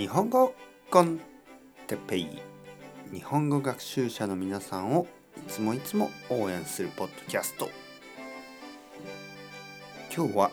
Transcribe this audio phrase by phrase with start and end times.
[0.00, 0.54] 日本語
[0.90, 1.20] コン
[1.86, 2.26] テペイ。
[3.12, 7.68] 日本語学習者の皆さんをいつもいつも応援するポッドキャスト。
[10.16, 10.50] 今日は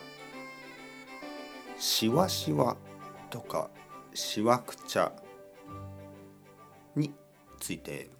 [1.78, 2.76] しわしわ
[3.30, 3.70] とか
[4.12, 5.10] しわくちゃ
[6.94, 7.14] に
[7.58, 8.10] ついて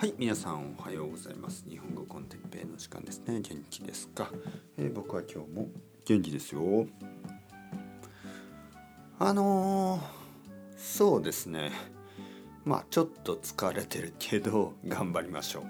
[0.00, 1.62] はい皆さんおはようございます。
[1.68, 3.42] 日本語コンテッペイの時間ですね。
[3.42, 4.30] 元気ですか、
[4.78, 5.68] えー僕は今日も
[6.06, 6.86] 元気ですよ。
[9.18, 10.00] あのー
[10.78, 11.70] そうですね。
[12.64, 15.64] まあちょっと疲れてるけど頑張りましょう。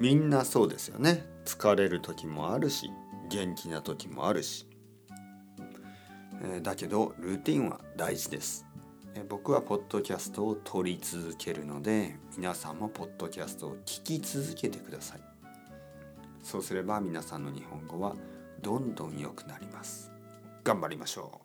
[0.00, 1.24] みんなそうですよね。
[1.44, 2.90] 疲れる時もあるし
[3.30, 4.66] 元気な時もあるし、
[6.42, 8.66] えーだけどルーティンは大事です。
[9.28, 15.20] 僕はポッドキャストを撮り続けるので皆さんもポッドキャストを聞き続けてください。
[16.42, 18.16] そうすれば皆さんの日本語は
[18.60, 20.10] どんどん良くなります。
[20.64, 21.42] 頑張りましょ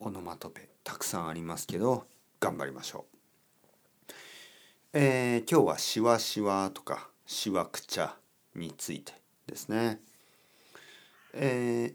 [0.00, 0.04] う。
[0.06, 2.06] オノマトペたくさんありますけど
[2.38, 4.12] 頑張りましょう。
[4.92, 8.16] えー今日はしわしわとかしわくちゃ
[8.54, 9.12] について
[9.46, 10.00] ですね。
[11.34, 11.94] え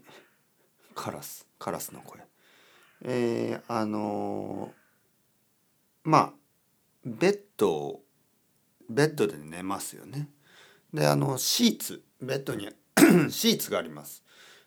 [0.94, 2.20] カラスカラスの声。
[3.04, 4.81] えーあのー
[6.04, 6.32] まあ
[7.04, 8.02] ベッドを
[8.88, 10.28] ベッドで寝ますよね。
[10.92, 12.68] であのシーツベッドに
[13.30, 14.22] シーツがあります。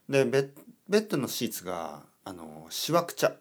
[0.09, 0.49] でベッ
[0.87, 3.35] ベッドのシーツがあのしわくちゃ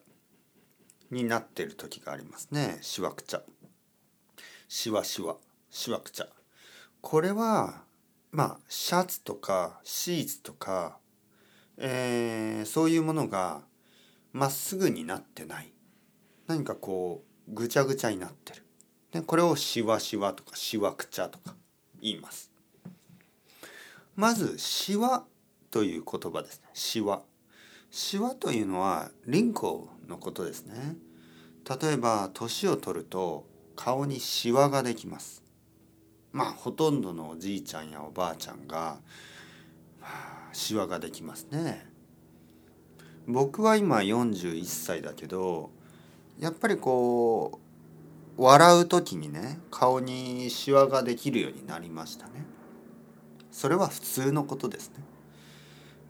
[1.10, 2.78] になっている時がありますね。
[2.82, 3.42] しわくちゃ。
[4.68, 5.36] しわしわ
[5.70, 6.28] しわくちゃ。
[7.00, 7.84] これは
[8.32, 10.98] まあシャツとかシーツとか、
[11.76, 13.62] えーそういうものが
[14.32, 15.72] まっすぐになってない。
[16.46, 18.62] 何かこうぐちゃぐちゃになってる。
[19.12, 21.54] でこれをしわしわとかしわくちゃとか
[22.00, 22.50] 言います。
[24.16, 25.24] まずしわ
[25.70, 26.68] という言葉ですね。
[26.72, 27.22] しわ
[27.90, 30.96] しわというのはリンコのことですね。
[31.80, 35.42] 例えば年を取ると顔にしわができます。
[36.32, 38.98] まあほとんどのおじいちゃんやおばあちゃんが
[40.52, 41.86] しわができますね。
[43.26, 45.70] 僕は今41歳だけど
[46.38, 47.60] やっぱりこ
[48.36, 52.44] う笑う時にね顔にシワができるようになりましたね。
[53.50, 54.96] それは普通のことですね。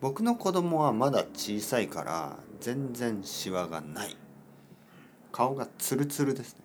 [0.01, 4.15] 僕の子供はまだ小さいから全然シワがない。
[5.31, 6.61] 顔がツルツルですね。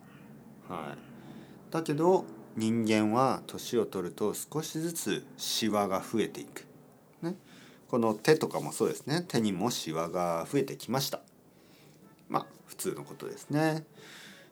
[0.67, 1.71] はい。
[1.71, 2.25] だけど
[2.57, 6.65] 人間は年を取ると少しずつシワが増えていく。
[7.21, 7.35] ね。
[7.87, 9.23] この手とかもそうですね。
[9.27, 11.21] 手にもシワが増えてきました。
[12.27, 13.85] まあ普通のことですね。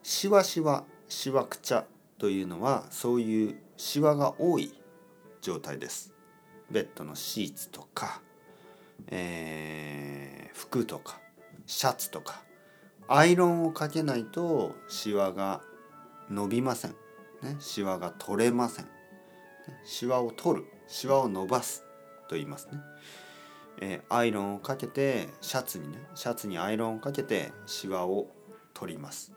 [0.03, 1.85] しわしわしわくちゃ
[2.17, 4.73] というのはそういうシワが多い
[5.41, 6.13] 状態です。
[6.69, 8.21] ベッドのシーツとか、
[9.07, 11.19] えー服とか
[11.65, 12.43] シャツとか
[13.07, 15.61] アイロンをかけないとシワが
[16.29, 16.91] 伸びません、
[17.41, 18.87] ね、シワが取れません。
[19.85, 21.83] シワを取るシワを伸ばす
[22.27, 22.79] と言いますね。
[23.81, 28.27] えーアイロンをかけてシャツにねシャツにアイロンをかけてシワを
[28.73, 29.31] 取ります。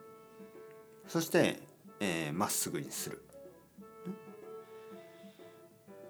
[1.09, 1.61] そして
[2.01, 3.23] えーまっすぐにする。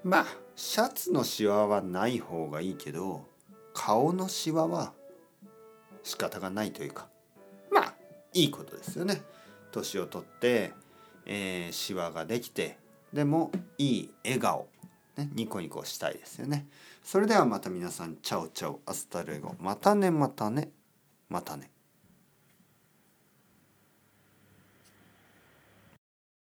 [0.04, 0.26] まあ
[0.56, 3.24] シャツのシワはない方がいいけど
[3.72, 4.92] 顔のシワは
[6.02, 7.08] 仕方がないというか
[7.70, 7.94] まあ
[8.32, 9.22] いいことですよね。
[9.70, 10.72] 年を取って、
[11.24, 12.78] えーシワができて
[13.12, 14.66] でもいい笑顔。
[15.16, 16.66] ね、ニコニコしたいですよね。
[17.02, 19.54] それではまた皆さん、 chao chao、hasta luego。
[19.58, 20.70] またね、またね、
[21.28, 21.71] またね。